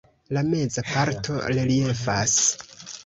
[0.37, 2.35] La meza parto reliefas.